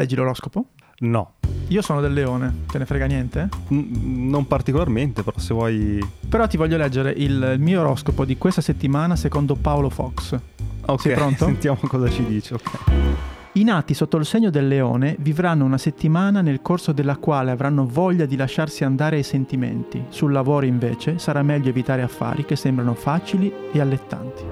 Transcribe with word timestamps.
leggi 0.00 0.14
l'oroscopo? 0.14 0.64
No, 1.00 1.34
Io 1.68 1.82
sono 1.82 2.00
del 2.00 2.12
leone, 2.12 2.64
te 2.70 2.78
ne 2.78 2.84
frega 2.84 3.06
niente? 3.06 3.48
N- 3.68 4.28
non 4.28 4.46
particolarmente, 4.46 5.22
però 5.22 5.38
se 5.38 5.54
vuoi... 5.54 6.04
Però 6.28 6.46
ti 6.46 6.56
voglio 6.56 6.76
leggere 6.76 7.10
il, 7.10 7.56
mio 7.58 7.80
oroscopo 7.80 8.24
di 8.24 8.36
questa 8.36 8.60
settimana 8.60 9.14
secondo 9.16 9.54
Paolo 9.54 9.88
Fox. 9.88 10.38
Ok, 10.86 11.00
Sei 11.00 11.14
pronto? 11.14 11.44
sentiamo 11.46 11.78
cosa 11.86 12.10
ci 12.10 12.24
dice, 12.24 12.54
ok. 12.54 13.29
I 13.54 13.64
nati 13.64 13.94
sotto 13.94 14.16
il 14.16 14.24
segno 14.24 14.48
del 14.48 14.68
leone 14.68 15.16
vivranno 15.18 15.64
una 15.64 15.76
settimana 15.76 16.40
nel 16.40 16.62
corso 16.62 16.92
della 16.92 17.16
quale 17.16 17.50
avranno 17.50 17.84
voglia 17.84 18.24
di 18.24 18.36
lasciarsi 18.36 18.84
andare 18.84 19.16
ai 19.16 19.24
sentimenti. 19.24 20.04
Sul 20.08 20.30
lavoro 20.30 20.66
invece 20.66 21.18
sarà 21.18 21.42
meglio 21.42 21.68
evitare 21.68 22.02
affari 22.02 22.44
che 22.44 22.54
sembrano 22.54 22.94
facili 22.94 23.52
e 23.72 23.80
allettanti. 23.80 24.44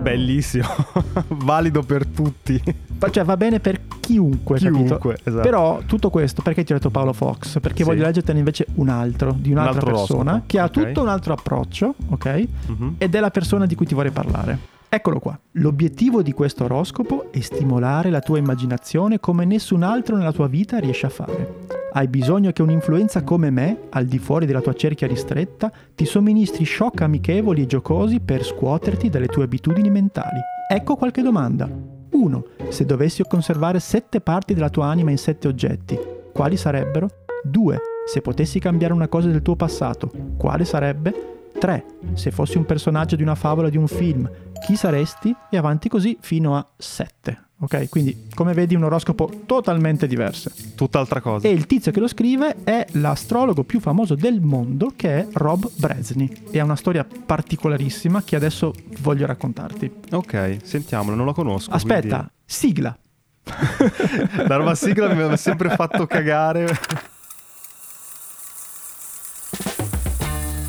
Bellissimo, 0.00 0.68
valido 1.42 1.82
per 1.82 2.06
tutti. 2.06 2.62
Cioè 3.10 3.24
va 3.24 3.36
bene 3.36 3.58
per 3.58 3.80
chiunque? 3.98 4.58
Chiunque, 4.58 5.18
esatto. 5.24 5.42
Però 5.42 5.80
tutto 5.84 6.10
questo, 6.10 6.40
perché 6.40 6.62
ti 6.62 6.70
ho 6.72 6.76
detto 6.76 6.90
Paolo 6.90 7.12
Fox? 7.12 7.58
Perché 7.58 7.82
Sì. 7.82 7.88
voglio 7.88 8.04
leggertene 8.04 8.38
invece 8.38 8.66
un 8.74 8.88
altro, 8.88 9.34
di 9.36 9.50
un'altra 9.50 9.80
altro 9.80 9.90
persona, 9.96 10.20
oroscopo, 10.30 10.44
che 10.46 10.58
ha 10.60 10.64
ok. 10.64 10.70
tutto 10.70 11.02
un 11.02 11.08
altro 11.08 11.32
approccio, 11.32 11.94
ok? 12.08 12.44
Mhm. 12.68 12.94
Ed 12.98 13.14
è 13.16 13.20
la 13.20 13.30
persona 13.30 13.66
di 13.66 13.74
cui 13.74 13.86
ti 13.86 13.94
vorrei 13.94 14.12
parlare. 14.12 14.72
Eccolo 14.94 15.18
qua. 15.18 15.36
L'obiettivo 15.54 16.22
di 16.22 16.30
questo 16.30 16.66
oroscopo 16.66 17.32
è 17.32 17.40
stimolare 17.40 18.10
la 18.10 18.20
tua 18.20 18.38
immaginazione 18.38 19.18
come 19.18 19.44
nessun 19.44 19.82
altro 19.82 20.14
nella 20.16 20.30
tua 20.30 20.46
vita 20.46 20.78
riesce 20.78 21.06
a 21.06 21.08
fare. 21.08 21.66
Hai 21.94 22.06
bisogno 22.06 22.52
che 22.52 22.62
un'influenza 22.62 23.24
come 23.24 23.50
me, 23.50 23.88
al 23.90 24.04
di 24.04 24.20
fuori 24.20 24.46
della 24.46 24.60
tua 24.60 24.72
cerchia 24.74 25.08
ristretta, 25.08 25.72
ti 25.96 26.04
somministri 26.04 26.64
shock 26.64 27.00
amichevoli 27.00 27.62
e 27.62 27.66
giocosi 27.66 28.20
per 28.20 28.44
scuoterti 28.44 29.08
dalle 29.10 29.26
tue 29.26 29.42
abitudini 29.42 29.90
mentali. 29.90 30.38
Ecco 30.70 30.94
qualche 30.94 31.22
domanda. 31.22 31.68
1. 32.12 32.44
Se 32.68 32.84
dovessi 32.84 33.24
conservare 33.24 33.80
sette 33.80 34.20
parti 34.20 34.54
della 34.54 34.70
tua 34.70 34.86
anima 34.86 35.10
in 35.10 35.18
sette 35.18 35.48
oggetti, 35.48 35.98
quali 36.32 36.56
sarebbero? 36.56 37.08
2. 37.42 37.80
Se 38.06 38.20
potessi 38.20 38.60
cambiare 38.60 38.92
una 38.92 39.08
cosa 39.08 39.26
del 39.26 39.42
tuo 39.42 39.56
passato, 39.56 40.08
quale 40.36 40.64
sarebbe? 40.64 41.32
3. 41.58 41.84
Se 42.12 42.30
fossi 42.30 42.58
un 42.58 42.64
personaggio 42.64 43.16
di 43.16 43.22
una 43.22 43.34
favola 43.34 43.66
o 43.66 43.70
di 43.70 43.76
un 43.76 43.88
film, 43.88 44.28
chi 44.64 44.76
saresti? 44.76 45.34
E 45.50 45.56
avanti 45.58 45.88
così 45.90 46.16
fino 46.20 46.56
a 46.56 46.66
7. 46.76 47.38
Ok? 47.60 47.88
Quindi, 47.90 48.26
come 48.34 48.52
vedi, 48.54 48.74
un 48.74 48.82
oroscopo 48.84 49.42
totalmente 49.46 50.06
diverso. 50.06 50.50
Tutt'altra 50.74 51.20
cosa. 51.20 51.46
E 51.46 51.50
il 51.52 51.66
tizio 51.66 51.92
che 51.92 52.00
lo 52.00 52.08
scrive 52.08 52.56
è 52.64 52.86
l'astrologo 52.92 53.62
più 53.64 53.78
famoso 53.80 54.14
del 54.14 54.40
mondo, 54.40 54.92
che 54.96 55.18
è 55.18 55.26
Rob 55.32 55.70
Bresney. 55.76 56.30
E 56.50 56.58
ha 56.58 56.64
una 56.64 56.76
storia 56.76 57.04
particolarissima 57.04 58.22
che 58.22 58.36
adesso 58.36 58.72
voglio 59.00 59.26
raccontarti. 59.26 59.90
Ok, 60.12 60.58
sentiamolo, 60.62 61.14
non 61.14 61.26
lo 61.26 61.32
conosco. 61.34 61.70
Aspetta, 61.70 62.30
sigla. 62.44 62.96
quindi- 62.96 63.02
La 64.48 64.56
roba 64.56 64.74
sigla 64.74 65.06
mi 65.06 65.12
aveva 65.12 65.36
sempre 65.36 65.68
fatto 65.70 66.06
cagare. 66.06 66.66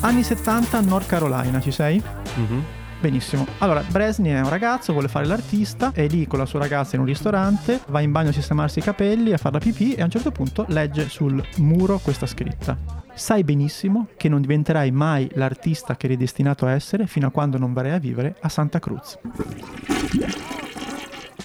Anni 0.00 0.22
70, 0.22 0.80
North 0.82 1.06
Carolina, 1.06 1.60
ci 1.60 1.70
sei? 1.72 2.00
Mhm. 2.36 2.64
Benissimo. 3.00 3.46
Allora, 3.58 3.82
Bresni 3.82 4.30
è 4.30 4.40
un 4.40 4.48
ragazzo, 4.48 4.92
vuole 4.92 5.08
fare 5.08 5.26
l'artista, 5.26 5.92
è 5.92 6.06
lì 6.08 6.26
con 6.26 6.38
la 6.38 6.46
sua 6.46 6.60
ragazza 6.60 6.96
in 6.96 7.02
un 7.02 7.06
ristorante, 7.06 7.80
va 7.88 8.00
in 8.00 8.10
bagno 8.10 8.30
a 8.30 8.32
sistemarsi 8.32 8.78
i 8.78 8.82
capelli, 8.82 9.32
a 9.32 9.36
fare 9.36 9.54
la 9.54 9.60
pipì 9.60 9.94
e 9.94 10.00
a 10.00 10.04
un 10.04 10.10
certo 10.10 10.32
punto 10.32 10.64
legge 10.68 11.08
sul 11.08 11.42
muro 11.58 11.98
questa 11.98 12.26
scritta. 12.26 12.76
Sai 13.14 13.44
benissimo 13.44 14.08
che 14.16 14.28
non 14.28 14.40
diventerai 14.40 14.90
mai 14.90 15.28
l'artista 15.34 15.96
che 15.96 16.06
eri 16.06 16.16
destinato 16.16 16.66
a 16.66 16.72
essere 16.72 17.06
fino 17.06 17.26
a 17.26 17.30
quando 17.30 17.58
non 17.58 17.72
verrai 17.72 17.92
a 17.92 17.98
vivere 17.98 18.36
a 18.40 18.48
Santa 18.48 18.78
Cruz. 18.78 19.18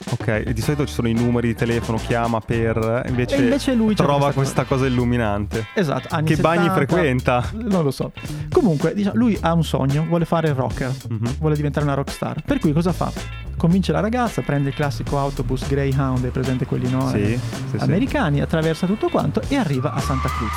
Ok, 0.10 0.28
e 0.28 0.54
di 0.54 0.62
solito 0.62 0.86
ci 0.86 0.94
sono 0.94 1.08
i 1.08 1.14
numeri 1.14 1.48
di 1.50 1.56
telefono, 1.56 1.98
chiama 1.98 2.40
per... 2.40 3.04
Invece, 3.08 3.36
E 3.36 3.42
invece 3.44 3.74
lui 3.74 3.94
trova 3.96 4.32
questa 4.32 4.40
questa 4.42 4.64
cosa 4.66 4.86
illuminante. 4.88 5.68
Esatto, 5.76 6.08
anni 6.10 6.28
Che 6.28 6.38
bagni 6.38 6.68
70, 6.68 6.74
frequenta? 6.76 7.50
Non 7.54 7.84
lo 7.84 7.92
so. 7.92 8.12
Comunque, 8.50 8.94
diciamo, 8.94 9.16
lui 9.16 9.38
ha 9.40 9.54
un 9.54 9.64
sogno, 9.64 10.04
vuole 10.08 10.26
fare 10.26 10.50
il 10.50 10.56
rocker, 10.56 10.92
Mhm. 11.10 11.36
vuole 11.40 11.56
diventare 11.56 11.86
una 11.86 11.94
rockstar. 11.96 12.42
Per 12.44 12.60
cui 12.60 12.74
cosa 12.74 12.92
fa? 12.92 13.12
Convince 13.56 13.92
la 13.92 14.00
ragazza, 14.00 14.42
prende 14.42 14.70
il 14.70 14.76
classico 14.76 15.20
autobus 15.20 15.68
Greyhound, 15.68 16.26
è 16.26 16.30
presente 16.30 16.66
quelli 16.66 16.90
no? 16.90 17.08
Sì, 17.10 17.22
Eh, 17.22 17.40
sì, 17.70 17.78
sì. 17.78 17.84
americani, 17.84 18.42
attraversa 18.42 18.88
tutto 18.88 19.08
quanto 19.10 19.42
e 19.48 19.56
arriva 19.56 19.94
a 19.94 20.00
Santa 20.00 20.28
Cruz. 20.30 20.52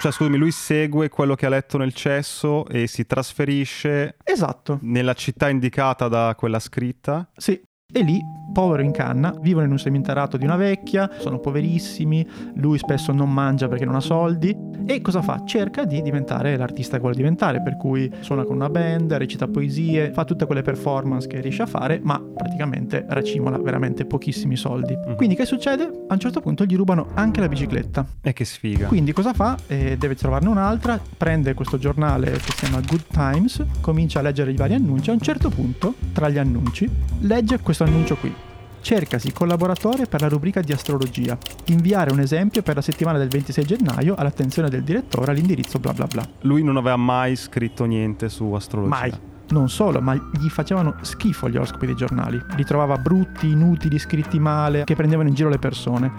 Cioè, 0.00 0.10
scusami, 0.10 0.36
lui 0.36 0.50
segue 0.50 1.08
quello 1.10 1.34
che 1.34 1.46
ha 1.46 1.48
letto 1.50 1.76
nel 1.78 1.92
cesso 1.94 2.66
e 2.66 2.86
si 2.86 3.06
trasferisce 3.06 4.16
Esatto, 4.24 4.78
nella 4.82 5.14
città 5.14 5.48
indicata 5.48 6.08
da 6.08 6.34
quella 6.36 6.58
scritta. 6.58 7.28
sì. 7.36 7.60
E 7.96 8.02
lì, 8.02 8.18
povero 8.52 8.82
in 8.82 8.92
canna, 8.92 9.34
vivono 9.40 9.66
in 9.66 9.72
un 9.72 9.78
seminterrato 9.78 10.36
di 10.36 10.44
una 10.44 10.56
vecchia, 10.56 11.10
sono 11.18 11.38
poverissimi, 11.38 12.26
lui 12.54 12.78
spesso 12.78 13.12
non 13.12 13.32
mangia 13.32 13.68
perché 13.68 13.84
non 13.84 13.94
ha 13.94 14.00
soldi. 14.00 14.56
E 14.86 15.00
cosa 15.00 15.22
fa? 15.22 15.42
Cerca 15.44 15.84
di 15.84 16.02
diventare 16.02 16.56
l'artista 16.56 16.96
che 16.96 17.00
vuole 17.00 17.16
diventare, 17.16 17.62
per 17.62 17.76
cui 17.76 18.10
suona 18.20 18.44
con 18.44 18.56
una 18.56 18.68
band, 18.68 19.12
recita 19.14 19.48
poesie, 19.48 20.12
fa 20.12 20.24
tutte 20.24 20.46
quelle 20.46 20.62
performance 20.62 21.26
che 21.26 21.40
riesce 21.40 21.62
a 21.62 21.66
fare, 21.66 22.00
ma 22.02 22.20
praticamente 22.20 23.04
racimola 23.08 23.58
veramente 23.58 24.04
pochissimi 24.04 24.56
soldi. 24.56 24.94
Mhm. 24.94 25.16
Quindi 25.16 25.34
che 25.34 25.46
succede? 25.46 25.84
A 26.06 26.12
un 26.12 26.18
certo 26.18 26.40
punto 26.40 26.64
gli 26.64 26.76
rubano 26.76 27.08
anche 27.14 27.40
la 27.40 27.48
bicicletta. 27.48 28.06
E 28.20 28.32
che 28.32 28.44
sfiga. 28.44 28.88
Quindi 28.88 29.12
cosa 29.12 29.32
fa? 29.32 29.56
Eh, 29.66 29.96
deve 29.98 30.14
trovarne 30.14 30.48
un'altra, 30.48 31.00
prende 31.16 31.54
questo 31.54 31.78
giornale 31.78 32.30
che 32.32 32.40
si 32.40 32.52
chiama 32.52 32.80
Good 32.80 33.06
Times, 33.10 33.64
comincia 33.80 34.18
a 34.18 34.22
leggere 34.22 34.50
i 34.50 34.56
vari 34.56 34.74
annunci, 34.74 35.10
a 35.10 35.12
un 35.14 35.20
certo 35.20 35.48
punto, 35.48 35.94
tra 36.12 36.28
gli 36.28 36.38
annunci, 36.38 36.88
legge 37.20 37.58
questo 37.60 37.84
annuncio 37.84 38.16
qui. 38.16 38.43
Cercasi 38.84 39.32
collaboratore 39.32 40.04
per 40.04 40.20
la 40.20 40.28
rubrica 40.28 40.60
di 40.60 40.70
astrologia. 40.70 41.38
Inviare 41.68 42.12
un 42.12 42.20
esempio 42.20 42.60
per 42.60 42.74
la 42.74 42.82
settimana 42.82 43.16
del 43.16 43.28
26 43.28 43.64
gennaio 43.64 44.14
all'attenzione 44.14 44.68
del 44.68 44.82
direttore 44.82 45.30
all'indirizzo 45.30 45.78
bla 45.78 45.94
bla 45.94 46.06
bla. 46.06 46.22
Lui 46.42 46.62
non 46.62 46.76
aveva 46.76 46.96
mai 46.96 47.34
scritto 47.34 47.86
niente 47.86 48.28
su 48.28 48.52
astrologia. 48.52 48.94
Mai. 48.94 49.12
Non 49.48 49.70
solo, 49.70 50.02
ma 50.02 50.14
gli 50.14 50.48
facevano 50.50 50.96
schifo 51.00 51.48
gli 51.48 51.56
oroscopi 51.56 51.86
dei 51.86 51.94
giornali. 51.94 52.38
Li 52.56 52.64
trovava 52.64 52.98
brutti, 52.98 53.48
inutili, 53.48 53.98
scritti 53.98 54.38
male, 54.38 54.84
che 54.84 54.94
prendevano 54.94 55.30
in 55.30 55.34
giro 55.34 55.48
le 55.48 55.58
persone. 55.58 56.12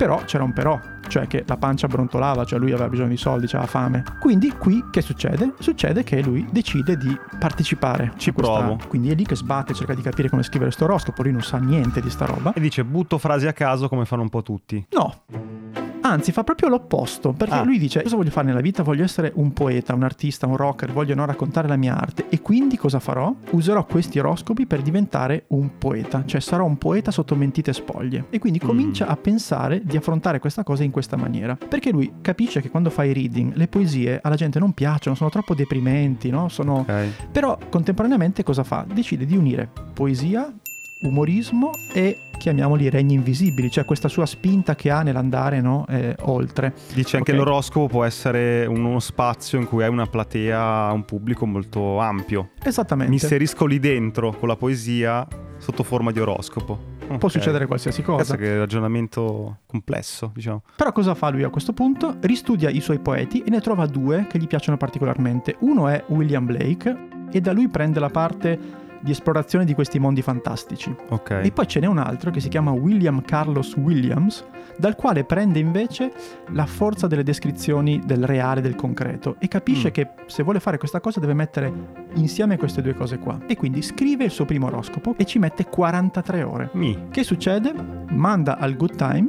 Però 0.00 0.22
c'era 0.24 0.44
un 0.44 0.54
però, 0.54 0.80
cioè 1.08 1.26
che 1.26 1.44
la 1.46 1.58
pancia 1.58 1.86
brontolava, 1.86 2.46
cioè 2.46 2.58
lui 2.58 2.72
aveva 2.72 2.88
bisogno 2.88 3.10
di 3.10 3.18
soldi, 3.18 3.44
aveva 3.44 3.66
fame. 3.66 4.02
Quindi 4.18 4.50
qui 4.56 4.82
che 4.90 5.02
succede? 5.02 5.52
Succede 5.58 6.04
che 6.04 6.22
lui 6.22 6.48
decide 6.50 6.96
di 6.96 7.14
partecipare. 7.38 8.12
Ci 8.16 8.32
questa- 8.32 8.60
provo. 8.60 8.78
Quindi 8.88 9.10
è 9.10 9.14
lì 9.14 9.26
che 9.26 9.36
sbatte, 9.36 9.74
cerca 9.74 9.92
di 9.92 10.00
capire 10.00 10.30
come 10.30 10.42
scrivere 10.42 10.70
sto 10.70 10.84
oroscopo, 10.84 11.20
lui 11.22 11.32
non 11.32 11.42
sa 11.42 11.58
niente 11.58 12.00
di 12.00 12.08
sta 12.08 12.24
roba. 12.24 12.54
E 12.54 12.60
dice 12.60 12.82
butto 12.82 13.18
frasi 13.18 13.46
a 13.46 13.52
caso 13.52 13.90
come 13.90 14.06
fanno 14.06 14.22
un 14.22 14.30
po' 14.30 14.42
tutti. 14.42 14.86
No. 14.92 15.89
Anzi, 16.10 16.32
fa 16.32 16.42
proprio 16.44 16.68
l'opposto, 16.68 17.32
perché 17.32 17.54
Ah. 17.54 17.62
lui 17.62 17.78
dice: 17.78 18.02
Cosa 18.02 18.16
voglio 18.16 18.30
fare 18.30 18.46
nella 18.46 18.60
vita? 18.60 18.82
Voglio 18.82 19.04
essere 19.04 19.30
un 19.36 19.52
poeta, 19.52 19.94
un 19.94 20.02
artista, 20.02 20.46
un 20.46 20.56
rocker, 20.56 20.92
voglio 20.92 21.14
no, 21.14 21.24
raccontare 21.24 21.68
la 21.68 21.76
mia 21.76 21.96
arte. 21.96 22.26
E 22.28 22.40
quindi 22.42 22.76
cosa 22.76 22.98
farò? 23.00 23.32
Userò 23.50 23.84
questi 23.86 24.18
oroscopi 24.18 24.66
per 24.66 24.82
diventare 24.82 25.44
un 25.48 25.78
poeta, 25.78 26.24
cioè 26.26 26.40
sarò 26.40 26.64
un 26.64 26.78
poeta 26.78 27.10
sotto 27.10 27.34
mentite 27.36 27.72
spoglie. 27.72 28.26
E 28.30 28.38
quindi 28.38 28.58
comincia 28.58 29.06
a 29.06 29.16
pensare 29.16 29.82
di 29.84 29.96
affrontare 29.96 30.38
questa 30.40 30.62
cosa 30.64 30.82
in 30.84 30.90
questa 30.90 31.16
maniera. 31.16 31.56
Perché 31.56 31.90
lui 31.90 32.12
capisce 32.20 32.60
che 32.60 32.70
quando 32.70 32.90
fa 32.90 33.04
i 33.04 33.12
reading, 33.12 33.54
le 33.54 33.68
poesie 33.68 34.18
alla 34.22 34.36
gente 34.36 34.58
non 34.58 34.72
piacciono, 34.72 35.14
sono 35.16 35.30
troppo 35.30 35.54
deprimenti, 35.54 36.30
no? 36.30 36.48
Sono. 36.48 36.78
Ok. 36.80 37.28
Però 37.30 37.56
contemporaneamente 37.68 38.42
cosa 38.42 38.64
fa? 38.64 38.84
Decide 38.92 39.26
di 39.26 39.36
unire 39.36 39.68
poesia, 39.94 40.52
umorismo 41.00 41.70
e 41.92 42.18
chiamiamoli 42.36 42.88
regni 42.88 43.14
invisibili, 43.14 43.70
cioè 43.70 43.84
questa 43.84 44.08
sua 44.08 44.24
spinta 44.24 44.74
che 44.74 44.90
ha 44.90 45.02
nell'andare 45.02 45.60
no, 45.60 45.84
eh, 45.88 46.16
oltre. 46.22 46.72
Dice 46.94 47.18
anche 47.18 47.32
Ok. 47.32 47.38
l'oroscopo 47.38 47.86
può 47.86 48.04
essere 48.04 48.64
uno 48.66 48.98
spazio 48.98 49.58
in 49.58 49.66
cui 49.66 49.82
hai 49.82 49.90
una 49.90 50.06
platea, 50.06 50.90
un 50.92 51.04
pubblico 51.04 51.44
molto 51.46 51.98
ampio. 51.98 52.50
Esattamente. 52.62 53.12
Mi 53.12 53.18
inserisco 53.20 53.66
lì 53.66 53.78
dentro 53.78 54.32
con 54.32 54.48
la 54.48 54.56
poesia 54.56 55.26
sotto 55.58 55.82
forma 55.82 56.10
di 56.12 56.20
oroscopo. 56.20 56.88
Può 57.10 57.16
Ok. 57.16 57.30
succedere 57.30 57.66
qualsiasi 57.66 58.02
cosa. 58.02 58.36
che 58.36 58.46
è 58.46 58.52
un 58.52 58.58
ragionamento 58.60 59.58
complesso, 59.66 60.30
diciamo. 60.32 60.62
Però 60.76 60.92
cosa 60.92 61.14
fa 61.14 61.28
lui 61.28 61.42
a 61.42 61.50
questo 61.50 61.72
punto? 61.72 62.16
Ristudia 62.20 62.70
i 62.70 62.80
suoi 62.80 63.00
poeti 63.00 63.42
e 63.42 63.50
ne 63.50 63.60
trova 63.60 63.84
due 63.86 64.26
che 64.30 64.38
gli 64.38 64.46
piacciono 64.46 64.76
particolarmente. 64.78 65.56
Uno 65.60 65.88
è 65.88 66.04
William 66.06 66.46
Blake 66.46 67.08
e 67.32 67.40
da 67.40 67.52
lui 67.52 67.68
prende 67.68 67.98
la 68.00 68.10
parte 68.10 68.58
di 69.00 69.10
esplorazione 69.10 69.64
di 69.64 69.74
questi 69.74 69.98
mondi 69.98 70.22
fantastici. 70.22 70.94
Ok. 71.08 71.40
E 71.42 71.50
poi 71.52 71.66
ce 71.66 71.80
n'è 71.80 71.86
un 71.86 71.98
altro 71.98 72.30
che 72.30 72.40
si 72.40 72.48
chiama 72.48 72.70
William 72.72 73.22
Carlos 73.22 73.74
Williams, 73.76 74.44
dal 74.76 74.94
quale 74.96 75.24
prende 75.24 75.58
invece 75.58 76.12
la 76.52 76.66
forza 76.66 77.06
delle 77.06 77.22
descrizioni 77.22 78.00
del 78.04 78.24
reale, 78.24 78.60
del 78.60 78.74
concreto, 78.74 79.36
e 79.38 79.48
capisce 79.48 79.88
Mm. 79.88 79.92
che 79.92 80.08
se 80.26 80.42
vuole 80.42 80.60
fare 80.60 80.78
questa 80.78 81.00
cosa 81.00 81.20
deve 81.20 81.34
mettere 81.34 81.72
insieme 82.14 82.56
queste 82.58 82.82
due 82.82 82.94
cose 82.94 83.18
qua. 83.18 83.38
E 83.46 83.56
quindi 83.56 83.82
scrive 83.82 84.24
il 84.24 84.30
suo 84.30 84.44
primo 84.44 84.66
oroscopo 84.66 85.14
e 85.16 85.24
ci 85.24 85.38
mette 85.38 85.66
43 85.66 86.42
ore. 86.42 86.70
Mi. 86.72 87.06
Che 87.10 87.24
succede? 87.24 87.74
Manda 88.10 88.58
al 88.58 88.76
Good 88.76 88.96
Time 88.96 89.28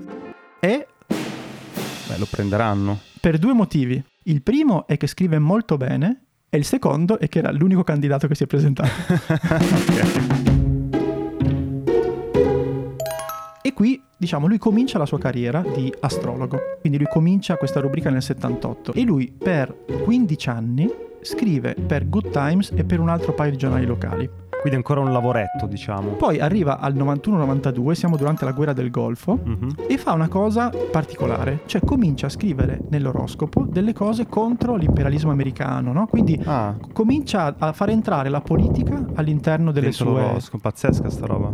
e 0.59 0.87
Beh, 2.07 2.17
lo 2.17 2.27
prenderanno. 2.29 2.99
per 3.19 3.37
due 3.37 3.53
motivi. 3.53 4.03
Il 4.23 4.41
primo 4.43 4.85
è 4.87 4.97
che 4.97 5.07
scrive 5.07 5.39
molto 5.39 5.77
bene 5.77 6.20
e 6.53 6.57
il 6.57 6.65
secondo 6.65 7.17
è 7.17 7.29
che 7.29 7.39
era 7.39 7.49
l'unico 7.49 7.81
candidato 7.81 8.27
che 8.27 8.35
si 8.35 8.43
è 8.43 8.47
presentato. 8.47 8.89
E 13.63 13.73
qui 13.73 14.01
diciamo, 14.17 14.47
lui 14.47 14.57
comincia 14.57 14.97
la 14.97 15.05
sua 15.05 15.19
carriera 15.19 15.61
di 15.61 15.93
astrologo. 15.99 16.59
Quindi 16.79 16.97
lui 16.97 17.07
comincia 17.07 17.57
questa 17.57 17.79
rubrica 17.79 18.09
nel 18.09 18.23
78 18.23 18.93
e 18.93 19.03
lui 19.03 19.31
per 19.31 19.85
15 20.03 20.49
anni 20.49 20.91
scrive 21.21 21.75
per 21.75 22.09
Good 22.09 22.31
Times 22.31 22.71
e 22.75 22.83
per 22.83 22.99
un 22.99 23.09
altro 23.09 23.33
paio 23.33 23.51
di 23.51 23.57
giornali 23.57 23.85
locali. 23.85 24.29
Quindi 24.61 24.77
ancora 24.77 24.99
un 25.01 25.11
lavoretto, 25.11 25.65
diciamo. 25.65 26.11
Poi 26.11 26.39
arriva 26.39 26.77
al 26.79 26.93
91-92, 26.95 27.91
siamo 27.93 28.15
durante 28.15 28.45
la 28.45 28.51
guerra 28.51 28.73
del 28.73 28.91
Golfo, 28.91 29.39
Mhm. 29.43 29.75
e 29.87 29.97
fa 29.97 30.13
una 30.13 30.27
cosa 30.27 30.69
particolare, 30.91 31.61
cioè 31.65 31.81
comincia 31.83 32.27
a 32.27 32.29
scrivere 32.29 32.79
nell'oroscopo 32.89 33.65
delle 33.67 33.93
cose 33.93 34.27
contro 34.27 34.75
l'imperialismo 34.75 35.31
americano, 35.31 35.91
no? 35.93 36.05
Quindi 36.07 36.39
Ah, 36.45 36.75
comincia 36.93 37.55
a 37.57 37.71
far 37.73 37.89
entrare 37.89 38.29
la 38.29 38.41
politica 38.41 39.03
all'interno 39.15 39.71
delle 39.71 39.87
dentro 39.89 40.05
sue... 40.11 40.21
l'oroscopo. 40.21 40.59
Pazzesca 40.61 41.09
sta 41.09 41.25
roba. 41.25 41.51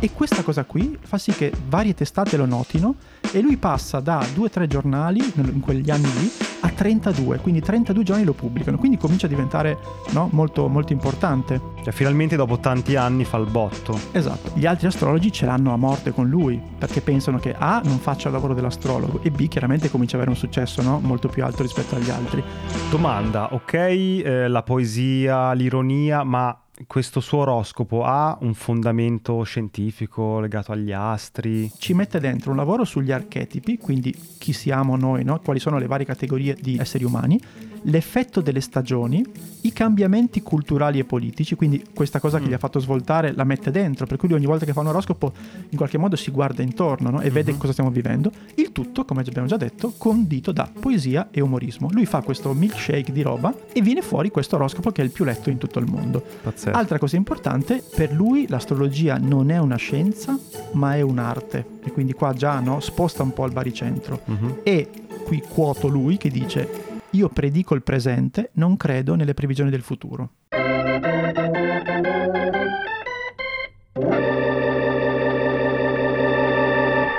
E 0.00 0.10
questa 0.12 0.42
cosa 0.42 0.64
qui 0.64 0.98
fa 1.00 1.16
sì 1.16 1.32
che 1.32 1.50
varie 1.66 1.94
testate 1.94 2.36
lo 2.36 2.44
notino 2.44 2.96
e 3.32 3.40
lui 3.40 3.56
passa 3.56 4.00
da 4.00 4.22
2-3 4.34 4.66
giornali 4.66 5.20
nel- 5.36 5.48
in 5.54 5.60
quegli 5.60 5.90
anni 5.90 6.02
lì 6.18 6.30
a 6.64 6.70
32, 6.70 7.38
quindi 7.40 7.60
32 7.60 8.02
giornali 8.02 8.26
lo 8.26 8.32
pubblicano, 8.32 8.78
quindi 8.78 8.96
comincia 8.96 9.26
a 9.26 9.28
diventare 9.28 9.78
no, 10.12 10.28
molto, 10.32 10.66
molto 10.68 10.94
importante. 10.94 11.60
Cioè, 11.82 11.92
finalmente 11.92 12.36
dopo 12.36 12.58
tanti 12.58 12.96
anni 12.96 13.24
fa 13.24 13.36
il 13.36 13.50
botto. 13.50 13.98
Esatto. 14.12 14.52
Gli 14.54 14.64
altri 14.64 14.86
astrologi 14.86 15.30
ce 15.30 15.44
l'hanno 15.44 15.74
a 15.74 15.76
morte 15.76 16.12
con 16.12 16.26
lui, 16.26 16.60
perché 16.78 17.02
pensano 17.02 17.38
che 17.38 17.54
A 17.56 17.82
non 17.84 17.98
faccia 17.98 18.28
il 18.28 18.34
lavoro 18.34 18.54
dell'astrologo 18.54 19.20
e 19.22 19.30
B 19.30 19.46
chiaramente 19.48 19.90
comincia 19.90 20.16
ad 20.16 20.22
avere 20.22 20.34
un 20.34 20.42
successo 20.42 20.80
no, 20.80 21.00
molto 21.00 21.28
più 21.28 21.44
alto 21.44 21.62
rispetto 21.62 21.96
agli 21.96 22.08
altri. 22.08 22.42
Domanda, 22.90 23.52
ok, 23.52 23.74
eh, 23.74 24.48
la 24.48 24.62
poesia, 24.62 25.52
l'ironia, 25.52 26.24
ma 26.24 26.63
questo 26.86 27.20
suo 27.20 27.38
oroscopo 27.38 28.04
ha 28.04 28.36
un 28.40 28.54
fondamento 28.54 29.42
scientifico 29.44 30.40
legato 30.40 30.72
agli 30.72 30.92
astri? 30.92 31.70
Ci 31.78 31.94
mette 31.94 32.18
dentro 32.18 32.50
un 32.50 32.56
lavoro 32.56 32.84
sugli 32.84 33.12
archetipi, 33.12 33.78
quindi 33.78 34.12
chi 34.38 34.52
siamo 34.52 34.96
noi, 34.96 35.24
no? 35.24 35.38
quali 35.38 35.60
sono 35.60 35.78
le 35.78 35.86
varie 35.86 36.04
categorie 36.04 36.56
di 36.60 36.76
esseri 36.76 37.04
umani, 37.04 37.40
l'effetto 37.86 38.40
delle 38.40 38.60
stagioni, 38.60 39.24
i 39.62 39.72
cambiamenti 39.72 40.42
culturali 40.42 40.98
e 40.98 41.04
politici, 41.04 41.54
quindi 41.54 41.82
questa 41.94 42.20
cosa 42.20 42.38
che 42.38 42.44
Mm. 42.44 42.48
gli 42.48 42.52
ha 42.52 42.58
fatto 42.58 42.78
svoltare 42.78 43.32
la 43.32 43.44
mette 43.44 43.70
dentro, 43.70 44.04
per 44.06 44.18
cui 44.18 44.32
ogni 44.32 44.44
volta 44.46 44.64
che 44.66 44.72
fa 44.72 44.80
un 44.80 44.88
oroscopo 44.88 45.32
in 45.70 45.76
qualche 45.76 45.96
modo 45.98 46.16
si 46.16 46.30
guarda 46.30 46.62
intorno 46.62 47.10
no? 47.10 47.20
e 47.20 47.30
vede 47.30 47.52
Mhm. 47.52 47.58
cosa 47.58 47.72
stiamo 47.72 47.90
vivendo, 47.90 48.30
il 48.56 48.72
tutto, 48.72 49.04
come 49.04 49.22
abbiamo 49.26 49.46
già 49.48 49.56
detto, 49.56 49.92
condito 49.96 50.52
da 50.52 50.68
poesia 50.78 51.28
e 51.30 51.40
umorismo. 51.40 51.88
Lui 51.92 52.04
fa 52.06 52.20
questo 52.22 52.52
milkshake 52.52 53.12
di 53.12 53.22
roba 53.22 53.54
e 53.72 53.80
viene 53.80 54.02
fuori 54.02 54.30
questo 54.30 54.56
oroscopo 54.56 54.90
che 54.90 55.00
è 55.02 55.04
il 55.04 55.10
più 55.10 55.24
letto 55.24 55.48
in 55.50 55.58
tutto 55.58 55.78
il 55.78 55.86
mondo. 55.86 56.22
Pazzesco. 56.42 56.76
Altra 56.76 56.98
cosa 56.98 57.16
importante, 57.16 57.82
per 57.94 58.12
lui 58.12 58.46
l'astrologia 58.48 59.16
non 59.18 59.50
è 59.50 59.58
una 59.58 59.76
scienza, 59.76 60.38
ma 60.72 60.94
è 60.96 61.00
un'arte. 61.00 61.66
E 61.84 61.92
quindi 61.92 62.12
qua 62.12 62.32
già 62.32 62.58
no, 62.60 62.80
sposta 62.80 63.22
un 63.22 63.32
po' 63.32 63.46
il 63.46 63.52
baricentro. 63.52 64.20
Mhm. 64.24 64.56
E 64.62 64.88
qui 65.24 65.42
quoto 65.46 65.88
lui 65.88 66.16
che 66.16 66.28
dice: 66.30 66.92
Io 67.14 67.28
predico 67.28 67.76
il 67.76 67.82
presente, 67.82 68.50
non 68.54 68.76
credo 68.76 69.14
nelle 69.14 69.34
previsioni 69.34 69.70
del 69.70 69.82
futuro. 69.82 70.30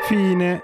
Fine. 0.05 0.61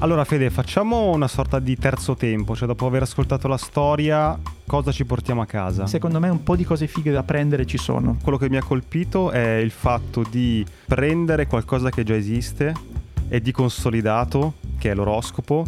Allora 0.00 0.24
Fede, 0.24 0.50
facciamo 0.50 1.10
una 1.10 1.26
sorta 1.26 1.58
di 1.58 1.74
terzo 1.76 2.14
tempo, 2.16 2.54
cioè 2.54 2.66
dopo 2.66 2.86
aver 2.86 3.02
ascoltato 3.02 3.48
la 3.48 3.56
storia, 3.56 4.38
cosa 4.66 4.92
ci 4.92 5.06
portiamo 5.06 5.40
a 5.40 5.46
casa? 5.46 5.86
Secondo 5.86 6.20
me 6.20 6.28
un 6.28 6.42
po' 6.42 6.54
di 6.54 6.64
cose 6.64 6.86
fighe 6.86 7.10
da 7.10 7.22
prendere 7.22 7.64
ci 7.64 7.78
sono. 7.78 8.18
Quello 8.22 8.36
che 8.36 8.50
mi 8.50 8.58
ha 8.58 8.62
colpito 8.62 9.30
è 9.30 9.56
il 9.56 9.70
fatto 9.70 10.22
di 10.28 10.64
prendere 10.84 11.46
qualcosa 11.46 11.88
che 11.88 12.04
già 12.04 12.14
esiste 12.14 12.74
e 13.26 13.40
di 13.40 13.52
consolidato, 13.52 14.54
che 14.76 14.90
è 14.90 14.94
l'oroscopo, 14.94 15.64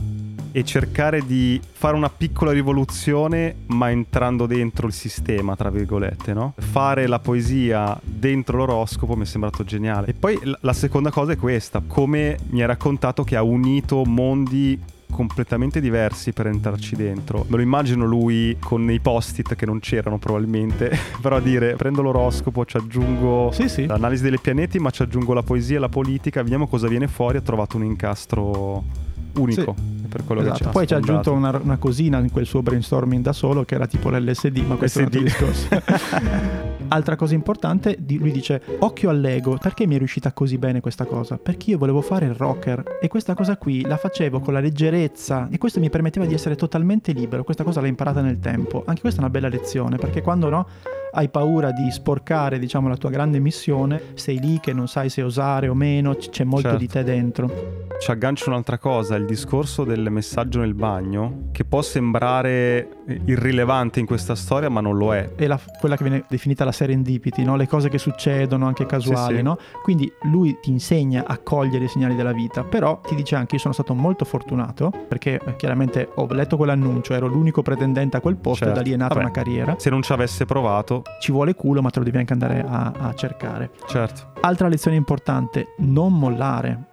e 0.52 0.64
cercare 0.64 1.24
di 1.26 1.60
fare 1.72 1.96
una 1.96 2.10
piccola 2.10 2.52
rivoluzione 2.52 3.54
ma 3.66 3.90
entrando 3.90 4.46
dentro 4.46 4.86
il 4.86 4.92
sistema, 4.92 5.56
tra 5.56 5.70
virgolette, 5.70 6.32
no? 6.34 6.54
Fare 6.58 7.06
la 7.06 7.18
poesia 7.18 7.98
dentro 8.02 8.58
l'oroscopo 8.58 9.16
mi 9.16 9.22
è 9.22 9.26
sembrato 9.26 9.64
geniale. 9.64 10.08
E 10.08 10.14
poi 10.14 10.38
la 10.60 10.72
seconda 10.72 11.10
cosa 11.10 11.32
è 11.32 11.36
questa, 11.36 11.82
come 11.86 12.38
mi 12.50 12.62
ha 12.62 12.66
raccontato 12.66 13.24
che 13.24 13.36
ha 13.36 13.42
unito 13.42 14.04
mondi 14.04 14.78
completamente 15.12 15.80
diversi 15.80 16.32
per 16.32 16.46
entrarci 16.46 16.96
dentro. 16.96 17.44
Me 17.48 17.56
lo 17.56 17.62
immagino 17.62 18.06
lui 18.06 18.56
con 18.58 18.90
i 18.90 18.98
post-it 18.98 19.54
che 19.54 19.66
non 19.66 19.78
c'erano 19.78 20.18
probabilmente, 20.18 20.90
però 21.20 21.38
dire 21.38 21.76
prendo 21.76 22.02
l'oroscopo, 22.02 22.64
ci 22.64 22.78
aggiungo 22.78 23.50
Sì, 23.52 23.68
sì. 23.68 23.86
l'analisi 23.86 24.22
dei 24.22 24.38
pianeti, 24.40 24.78
ma 24.78 24.90
ci 24.90 25.02
aggiungo 25.02 25.34
la 25.34 25.42
poesia 25.42 25.76
e 25.76 25.80
la 25.80 25.90
politica, 25.90 26.42
vediamo 26.42 26.66
cosa 26.66 26.88
viene 26.88 27.08
fuori, 27.08 27.36
ho 27.36 27.42
trovato 27.42 27.76
un 27.76 27.84
incastro 27.84 29.10
unico 29.36 29.74
per 30.08 30.24
quello 30.24 30.42
che 30.42 30.48
Esatto. 30.48 30.62
ci 30.62 30.68
ha 30.68 30.72
Poi 30.72 30.86
ci 30.86 30.94
ha 30.94 30.96
aggiunto 30.98 31.32
una, 31.32 31.58
una 31.62 31.76
cosina 31.78 32.18
in 32.18 32.30
quel 32.30 32.44
suo 32.46 32.62
brainstorming 32.62 33.22
da 33.22 33.32
solo 33.32 33.64
che 33.64 33.74
era 33.76 33.86
tipo 33.86 34.10
l'LSD, 34.10 34.58
ma 34.66 34.74
questo 34.76 34.98
è 35.00 35.02
un 35.02 35.08
altro 35.08 35.22
discorso. 35.22 35.68
Altra 36.88 37.16
cosa 37.16 37.32
importante, 37.32 37.96
lui 38.18 38.30
dice 38.32 38.60
occhio 38.80 39.08
all'ego, 39.08 39.56
perché 39.56 39.86
mi 39.86 39.94
è 39.94 39.98
riuscita 39.98 40.32
così 40.32 40.58
bene 40.58 40.80
questa 40.80 41.06
cosa? 41.06 41.38
Perché 41.38 41.70
io 41.70 41.78
volevo 41.78 42.02
fare 42.02 42.26
il 42.26 42.34
rocker 42.34 42.98
e 43.00 43.08
questa 43.08 43.32
cosa 43.34 43.56
qui 43.56 43.80
la 43.80 43.96
facevo 43.96 44.40
con 44.40 44.52
la 44.52 44.60
leggerezza 44.60 45.48
e 45.50 45.56
questo 45.56 45.80
mi 45.80 45.88
permetteva 45.88 46.26
di 46.26 46.34
essere 46.34 46.54
totalmente 46.54 47.12
libero, 47.12 47.44
questa 47.44 47.64
cosa 47.64 47.80
l'ho 47.80 47.86
imparata 47.86 48.20
nel 48.20 48.38
tempo. 48.40 48.82
Anche 48.84 49.00
questa 49.00 49.20
è 49.20 49.22
una 49.22 49.32
bella 49.32 49.48
lezione, 49.48 49.96
perché 49.96 50.20
quando 50.20 50.50
no 50.50 50.66
hai 51.14 51.30
paura 51.30 51.72
di 51.72 51.90
sporcare, 51.90 52.58
diciamo, 52.58 52.88
la 52.88 52.96
tua 52.98 53.08
grande 53.10 53.38
missione, 53.38 54.00
sei 54.14 54.38
lì 54.38 54.60
che 54.60 54.74
non 54.74 54.86
sai 54.86 55.08
se 55.08 55.22
osare 55.22 55.68
o 55.68 55.74
meno, 55.74 56.14
c- 56.14 56.28
c'è 56.28 56.44
molto 56.44 56.68
Certo. 56.68 56.78
di 56.78 56.88
te 56.88 57.04
dentro. 57.04 57.81
Ci 58.00 58.10
aggancio 58.10 58.48
un'altra 58.50 58.78
cosa, 58.78 59.14
il 59.14 59.24
discorso 59.26 59.84
del 59.84 60.10
messaggio 60.10 60.58
nel 60.58 60.74
bagno, 60.74 61.48
che 61.52 61.64
può 61.64 61.82
sembrare 61.82 62.88
irrilevante 63.26 64.00
in 64.00 64.06
questa 64.06 64.34
storia, 64.34 64.68
ma 64.68 64.80
non 64.80 64.96
lo 64.96 65.14
è. 65.14 65.34
è 65.36 65.46
la- 65.46 65.60
quella 65.78 65.96
che 65.96 66.02
viene 66.02 66.24
definita 66.28 66.64
la 66.64 66.72
serendipity, 66.72 67.44
no? 67.44 67.54
le 67.54 67.68
cose 67.68 67.88
che 67.88 67.98
succedono 67.98 68.66
anche 68.66 68.86
casuali. 68.86 69.32
Sì, 69.34 69.36
sì. 69.38 69.42
No? 69.42 69.56
Quindi 69.82 70.12
lui 70.22 70.58
ti 70.60 70.70
insegna 70.70 71.24
a 71.26 71.38
cogliere 71.38 71.84
i 71.84 71.88
segnali 71.88 72.16
della 72.16 72.32
vita, 72.32 72.64
però 72.64 73.00
ti 73.06 73.14
dice 73.14 73.36
anche 73.36 73.54
io 73.54 73.60
sono 73.60 73.72
stato 73.74 73.94
molto 73.94 74.24
fortunato 74.24 74.90
perché 75.08 75.40
eh, 75.44 75.54
chiaramente 75.56 76.08
ho 76.16 76.26
letto 76.32 76.56
quell'annuncio, 76.56 77.14
ero 77.14 77.26
l'unico 77.28 77.62
pretendente 77.62 78.16
a 78.16 78.20
quel 78.20 78.36
posto 78.36 78.64
Certo. 78.64 78.80
e 78.80 78.82
da 78.82 78.88
lì 78.88 78.94
è 78.94 78.96
nata 78.96 79.14
Vabbè. 79.14 79.26
una 79.26 79.32
carriera. 79.34 79.74
Se 79.78 79.90
non 79.90 80.02
ci 80.02 80.12
avesse 80.12 80.44
provato, 80.44 81.02
Ci 81.20 81.30
vuole 81.30 81.54
culo 81.54 81.82
ma 81.82 81.90
te 81.90 82.00
lo 82.00 82.04
devi 82.04 82.18
anche 82.18 82.32
andare 82.32 82.64
a, 82.66 82.92
a 82.98 83.14
cercare. 83.14 83.70
certo. 83.86 84.32
Altra 84.40 84.66
lezione 84.66 84.96
importante, 84.96 85.74
non 85.78 86.12
mollare. 86.18 86.90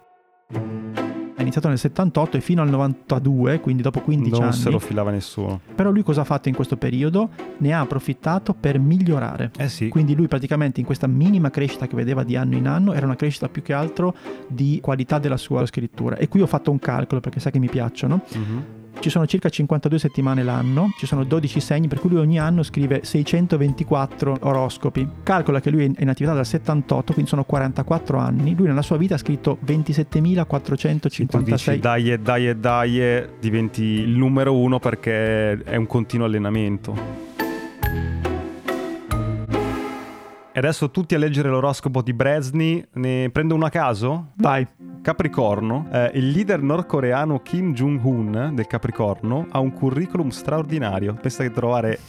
È 0.52 1.42
iniziato 1.42 1.68
nel 1.68 1.78
78 1.78 2.36
e 2.36 2.40
fino 2.40 2.60
al 2.60 2.68
92, 2.68 3.60
quindi 3.60 3.80
dopo 3.82 4.00
15 4.00 4.30
non 4.32 4.42
anni. 4.48 4.52
se 4.52 4.68
lo 4.68 4.78
filava 4.78 5.10
nessuno. 5.10 5.60
Però 5.74 5.90
lui 5.90 6.02
cosa 6.02 6.20
ha 6.20 6.24
fatto 6.24 6.48
in 6.48 6.54
questo 6.54 6.76
periodo? 6.76 7.30
Ne 7.58 7.72
ha 7.72 7.80
approfittato 7.80 8.52
per 8.52 8.78
migliorare. 8.78 9.50
Eh 9.56 9.68
sì. 9.68 9.88
Quindi 9.88 10.14
lui 10.14 10.28
praticamente 10.28 10.80
in 10.80 10.86
questa 10.86 11.06
minima 11.06 11.48
crescita 11.48 11.86
che 11.86 11.96
vedeva 11.96 12.24
di 12.24 12.36
anno 12.36 12.56
in 12.56 12.66
anno 12.66 12.92
era 12.92 13.06
una 13.06 13.16
crescita 13.16 13.48
più 13.48 13.62
che 13.62 13.72
altro 13.72 14.14
di 14.48 14.80
qualità 14.82 15.18
della 15.18 15.38
sua 15.38 15.64
scrittura. 15.64 16.16
E 16.16 16.28
qui 16.28 16.42
ho 16.42 16.46
fatto 16.46 16.70
un 16.70 16.78
calcolo 16.78 17.20
perché 17.20 17.40
sa 17.40 17.50
che 17.50 17.58
mi 17.58 17.68
piacciono. 17.68 18.20
Mhm. 18.34 18.64
Ci 18.98 19.08
sono 19.08 19.26
circa 19.26 19.48
52 19.48 19.98
settimane 19.98 20.42
l'anno, 20.42 20.90
ci 20.98 21.06
sono 21.06 21.24
12 21.24 21.60
segni, 21.60 21.88
per 21.88 22.00
cui 22.00 22.10
lui 22.10 22.18
ogni 22.18 22.38
anno 22.38 22.62
scrive 22.62 23.00
624 23.02 24.38
oroscopi. 24.40 25.08
Calcola 25.22 25.60
che 25.60 25.70
lui 25.70 25.84
è 25.84 26.02
in 26.02 26.08
attività 26.08 26.34
dal 26.34 26.44
78, 26.44 27.12
quindi 27.12 27.30
sono 27.30 27.44
44 27.44 28.18
anni. 28.18 28.54
Lui 28.54 28.66
nella 28.66 28.82
sua 28.82 28.98
vita 28.98 29.14
ha 29.14 29.18
scritto 29.18 29.58
Se 29.64 29.64
tu 29.64 29.82
dici 29.82 30.02
27.456 30.10 31.78
dai 31.78 32.12
e 32.12 32.18
dai 32.18 32.48
e 32.48 32.56
dai 32.56 33.00
e 33.00 33.28
diventi 33.40 33.82
il 33.82 34.10
numero 34.10 34.54
uno 34.54 34.78
perché 34.78 35.62
è 35.62 35.76
un 35.76 35.86
continuo 35.86 36.26
allenamento. 36.26 37.28
E 40.52 40.58
adesso 40.58 40.90
tutti 40.90 41.14
a 41.14 41.18
leggere 41.18 41.48
l'oroscopo 41.48 42.02
di 42.02 42.12
Bresni, 42.12 42.84
ne 42.94 43.30
prendo 43.30 43.54
uno 43.54 43.66
a 43.66 43.70
caso? 43.70 44.32
Vai, 44.34 44.66
Capricorno, 45.02 45.88
eh, 45.90 46.10
il 46.14 46.28
leader 46.28 46.60
nordcoreano 46.60 47.40
Kim 47.40 47.72
Jong-un 47.72 48.50
del 48.52 48.66
Capricorno 48.66 49.46
ha 49.50 49.58
un 49.58 49.72
curriculum 49.72 50.28
straordinario. 50.28 51.14
Pensa 51.14 51.42
che 51.42 51.50
trovare 51.50 52.00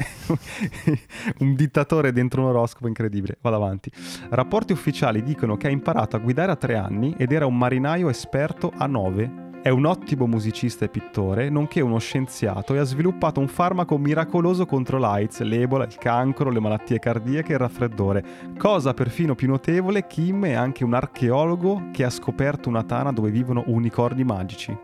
un 1.39 1.55
dittatore 1.55 2.11
dentro 2.11 2.41
un 2.41 2.49
oroscopo 2.49 2.87
incredibile. 2.87 3.37
Vado 3.39 3.55
avanti. 3.55 3.89
Rapporti 4.29 4.73
ufficiali 4.73 5.23
dicono 5.23 5.55
che 5.55 5.67
ha 5.67 5.71
imparato 5.71 6.17
a 6.17 6.19
guidare 6.19 6.51
a 6.51 6.57
tre 6.57 6.75
anni 6.75 7.15
ed 7.17 7.31
era 7.31 7.45
un 7.45 7.57
marinaio 7.57 8.09
esperto 8.09 8.73
a 8.75 8.87
nove. 8.87 9.50
È 9.63 9.69
un 9.69 9.85
ottimo 9.85 10.25
musicista 10.25 10.85
e 10.85 10.89
pittore, 10.89 11.49
nonché 11.49 11.81
uno 11.81 11.99
scienziato 11.99 12.73
e 12.73 12.79
ha 12.79 12.83
sviluppato 12.83 13.39
un 13.39 13.47
farmaco 13.47 13.95
miracoloso 13.99 14.65
contro 14.65 14.97
l'AIDS, 14.97 15.41
l'Ebola, 15.41 15.85
il 15.85 15.97
cancro, 15.97 16.49
le 16.49 16.59
malattie 16.59 16.97
cardiache 16.97 17.51
e 17.51 17.53
il 17.53 17.59
raffreddore. 17.59 18.25
Cosa 18.57 18.95
perfino 18.95 19.35
più 19.35 19.47
notevole, 19.47 20.07
Kim 20.07 20.45
è 20.45 20.53
anche 20.53 20.83
un 20.83 20.95
archeologo 20.95 21.89
che 21.91 22.03
ha 22.03 22.09
scoperto 22.09 22.69
una 22.69 22.81
tana 22.81 23.11
dove 23.11 23.29
vivono 23.29 23.63
unicorni 23.67 24.23
magici. 24.23 24.75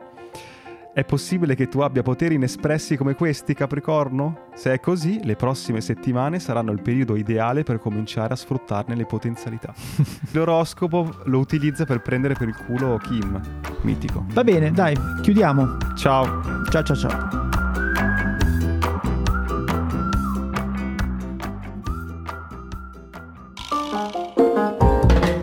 È 0.97 1.05
possibile 1.05 1.53
che 1.53 1.67
tu 1.67 1.81
abbia 1.81 2.01
poteri 2.01 2.33
inespressi 2.33 2.97
come 2.97 3.13
questi, 3.13 3.53
Capricorno? 3.53 4.47
Se 4.55 4.73
è 4.73 4.79
così, 4.79 5.19
le 5.23 5.35
prossime 5.35 5.79
settimane 5.79 6.39
saranno 6.39 6.71
il 6.71 6.81
periodo 6.81 7.15
ideale 7.15 7.61
per 7.61 7.77
cominciare 7.77 8.33
a 8.33 8.35
sfruttarne 8.35 8.95
le 8.95 9.05
potenzialità. 9.05 9.75
L'oroscopo 10.33 11.17
lo 11.25 11.37
utilizza 11.37 11.85
per 11.85 12.01
prendere 12.01 12.33
per 12.33 12.47
il 12.47 12.55
culo 12.65 12.97
Kim. 12.97 13.39
Mitico. 13.81 14.25
Va 14.29 14.43
bene, 14.43 14.71
dai, 14.71 14.97
chiudiamo. 15.21 15.77
Ciao. 15.95 16.41
Ciao 16.67 16.81
ciao 16.81 16.95
ciao. 16.95 17.36